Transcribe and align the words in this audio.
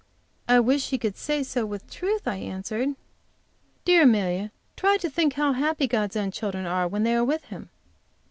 "I 0.47 0.59
wish 0.59 0.89
he 0.89 0.97
could 0.97 1.15
say 1.15 1.43
so 1.43 1.63
with 1.63 1.87
truth," 1.87 2.27
I 2.27 2.37
answered. 2.37 2.95
"Dear 3.85 4.01
Amelia, 4.01 4.51
try 4.75 4.97
to 4.97 5.11
think 5.11 5.33
how 5.33 5.53
happy 5.53 5.85
God's 5.87 6.15
own 6.15 6.31
children 6.31 6.65
are 6.65 6.87
when 6.87 7.03
they 7.03 7.13
are 7.15 7.23
with 7.23 7.43
Him." 7.45 7.69